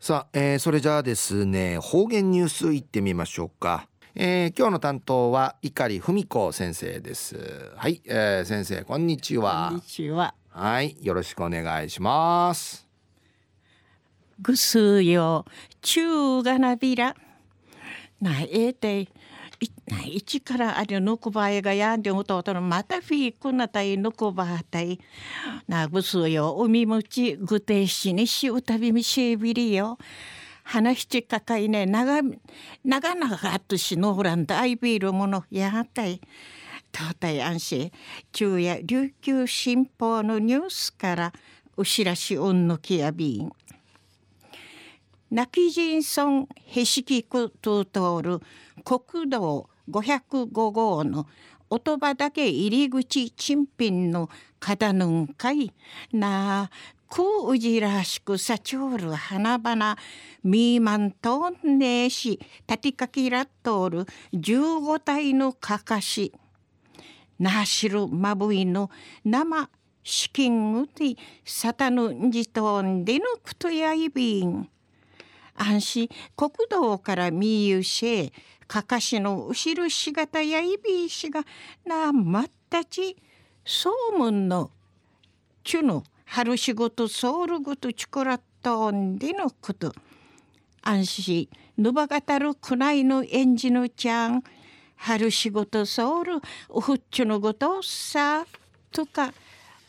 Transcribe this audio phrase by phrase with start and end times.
[0.00, 7.72] さあ、えー、それじゃあですね方言ニュースいってみましょうか、えー、今日の担当は碇文子先生です。
[7.74, 9.70] はい、えー、先生こんにちは。
[9.70, 10.34] こんにちは。
[10.50, 12.86] はいよろしくお願いします。
[14.40, 15.44] ぐすよ
[15.82, 17.16] 中がなびら
[18.20, 19.08] なえて
[20.04, 24.98] 一からあれぬくばえがやんでもととのまたフィークなたいぬくばあたい。
[25.66, 26.56] なぐすよ。
[26.58, 29.98] 海むちぐてしにしうたびみしえびりよ。
[30.64, 31.86] 話しかかいね。
[31.86, 32.20] 長
[32.84, 36.20] 長々あとしのほらんだいびるものやたい。
[36.92, 37.92] 東大安心
[38.32, 41.32] 昼夜琉球新報のニュースから
[41.76, 43.52] お知らしうんのきやびん。
[45.30, 48.40] 泣き人村へしきくと通る
[48.84, 51.26] 国道505号の
[51.70, 55.72] 音場だけ入り口珍品の方ぬんかい。
[56.12, 56.70] な
[57.10, 59.96] くうじらしくさちょうる花々
[60.44, 66.32] みーまんとんねえしたてかきらっとる15体のかかし。
[67.38, 68.90] なしるまぶいの
[69.24, 69.70] 生
[70.02, 74.68] 資金うてさたぬんじとんでぬくとやいびん。
[75.54, 78.32] 安心国道から見ゆし
[78.68, 81.42] かかしの後ろしがたやいびいしが
[81.84, 83.16] なまったち
[83.64, 84.70] 総務の
[85.64, 89.92] ちゅの春仕事ソウルごとちこらっとんでのこと。
[90.82, 94.42] 安心ぬばがたるくないの演じのちゃん
[94.96, 96.32] 春仕事ソウル
[96.68, 98.46] おふっちゅのごとさ
[98.90, 99.32] とか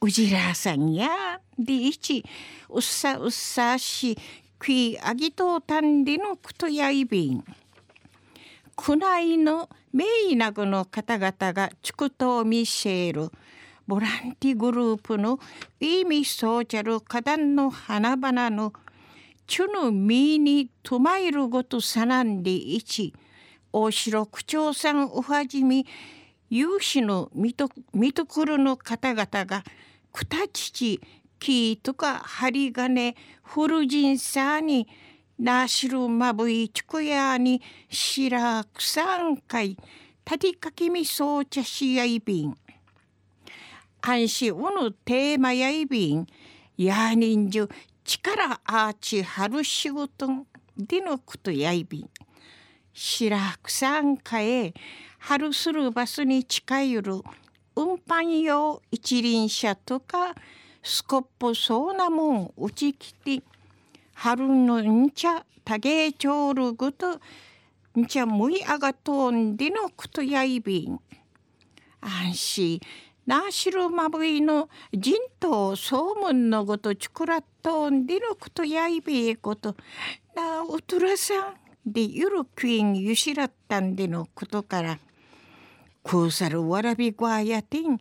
[0.00, 2.24] うじらさんやでいち
[2.68, 4.16] うっさうっさし
[4.58, 7.44] クイアギトータンリのクトヤイビン
[8.76, 13.30] 区内の名医などの方々がチクトを見せる。
[13.86, 15.38] ボランティグループの
[15.78, 18.72] 意味そうちゃる花壇の花々の
[19.46, 23.12] チュヌミーにトマイルごとさなんでいち
[23.72, 25.86] 大城区長さんおはじみ
[26.48, 29.64] 有志のミトミトクルの方々が
[30.12, 31.00] くたちち
[31.38, 34.88] キーとか針金フルジンサーに
[35.38, 39.76] なしるまぶいちくやにしらくさんかい
[40.24, 42.56] たりかきみそうちゃしやいびん。
[44.00, 46.26] あんしうぬテーマやいびん。
[46.76, 47.68] やにんじゅ
[48.04, 50.46] ちからあちはるしごとん
[50.76, 52.10] でのことやいびん。
[52.92, 54.72] しらくさんかえ
[55.18, 57.20] はるするバスに近いる
[57.74, 60.34] 運搬用一輪車とか
[60.80, 63.42] スコップそうなもん打ち切て
[64.14, 67.20] 春のんちゃたげちょうるぐと
[67.98, 70.98] んちゃむいあがとんでのくとやいびん。
[72.00, 72.80] 安心。
[73.26, 79.74] なしるまぶいの人頭総門のごとちくらっとんでのくとやいびえこと
[80.36, 81.54] なおとらさん
[81.86, 84.98] でゆるくいんゆしらったんでのことから
[86.02, 87.98] くうさるわらびごあやてん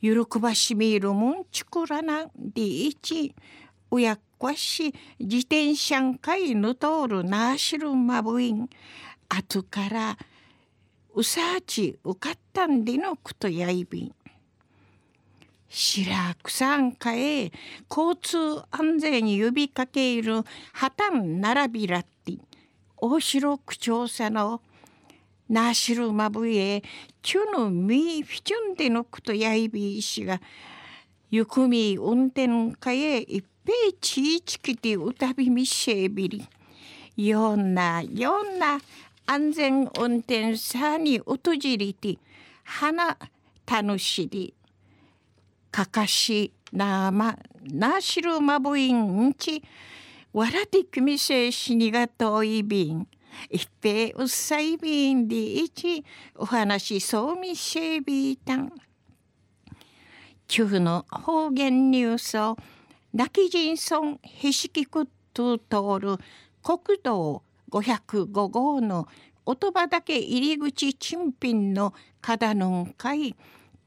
[0.00, 3.32] 喜ばしみるもんちくらなでいち
[3.92, 8.68] うやっこし自転車んかいぬとるなしるまぶいん。
[9.28, 10.18] あとから
[11.14, 14.14] うさあちうかったんでのくとやいびん。
[15.68, 17.50] 白くさんかえ
[17.90, 20.42] 交通安全に呼びかける
[20.72, 22.38] 破綻並びらって
[22.96, 24.60] 大城区長さの
[25.48, 26.82] なしるまぶえ
[27.22, 30.40] ちゅのみフィチュンでのくとやいびいしが
[31.30, 32.48] ゆくみ運転
[32.78, 36.48] かえいっぺいちいちきてうたびみせびり
[37.16, 38.78] よんなよんな
[39.26, 42.16] 安全運転さにうとじりて
[42.62, 43.18] 花
[43.66, 44.54] 楽しり。
[45.72, 49.60] かかしなまなしるまぶいんち
[50.32, 53.08] わらてきみせしにがといびん。
[53.50, 56.04] 一平うっさいびんでいち
[56.36, 58.72] お話そうみせびたん。
[60.46, 62.56] 中の方言ニュースを
[63.16, 65.64] 泣き人村へしきくと通
[65.98, 66.18] る
[66.62, 69.08] 国道505号の
[69.46, 73.34] 音場だけ入り口珍品の花壇の会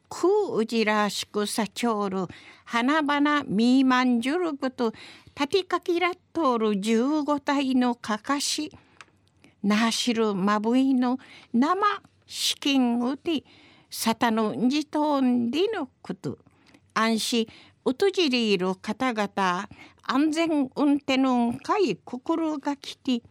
[0.09, 2.25] くうじらしくさちょうる
[2.65, 4.93] 花々みーまんじゅるぶと
[5.35, 8.75] たてかきらっとる15体のかかし。
[9.61, 11.19] なしるまぶいの
[11.53, 11.75] 生
[12.25, 13.43] 資金うて
[13.91, 16.39] さたのんじとんでのこと。
[16.99, 17.47] 安心
[17.85, 19.69] うとじりいる方々
[20.03, 23.21] 安全運転の会心がきて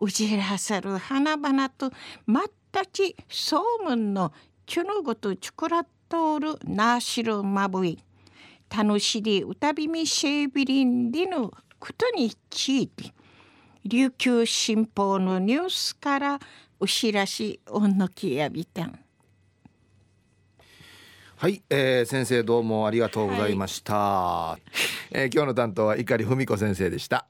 [0.00, 1.92] うじらさる花々と
[2.26, 4.32] まったち総務の
[4.66, 7.98] ちゅのごとちくらっとるなしるまぶい
[8.68, 13.12] 楽しりうたびみシェービリンでのことについて
[13.84, 16.38] 琉球新報のニュースから
[16.80, 18.86] お知らしおのきやびた。
[18.86, 19.07] ん
[21.40, 24.62] はい、えー、先生どうもありがとうございました、はい、
[25.12, 27.28] えー、今日の担当は碇文子先生でした